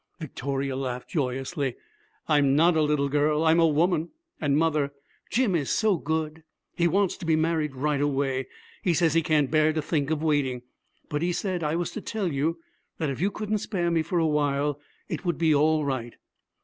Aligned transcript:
Victoria 0.19 0.75
laughed 0.75 1.09
joyously. 1.09 1.75
'I'm 2.27 2.55
not 2.55 2.75
a 2.75 2.81
little 2.81 3.07
girl. 3.07 3.43
I'm 3.45 3.59
a 3.59 3.67
woman. 3.67 4.09
And, 4.39 4.57
mother, 4.57 4.93
Jim 5.29 5.53
is 5.55 5.69
so 5.69 5.97
good. 5.99 6.41
He 6.75 6.87
wants 6.87 7.15
to 7.17 7.25
be 7.27 7.35
married 7.35 7.75
right 7.75 8.01
away. 8.01 8.47
He 8.81 8.95
says 8.95 9.13
he 9.13 9.21
can't 9.21 9.51
bear 9.51 9.73
to 9.73 9.81
think 9.83 10.09
of 10.09 10.23
waiting. 10.23 10.63
But 11.07 11.21
he 11.21 11.31
said 11.31 11.61
I 11.63 11.75
was 11.75 11.91
to 11.91 12.01
tell 12.01 12.31
you 12.33 12.57
that 12.97 13.11
if 13.11 13.21
you 13.21 13.29
couldn't 13.29 13.59
spare 13.59 13.91
me 13.91 14.01
for 14.01 14.17
a 14.17 14.25
while, 14.25 14.79
it 15.07 15.23
would 15.23 15.37
be 15.37 15.53
all 15.53 15.85
right.' 15.85 16.15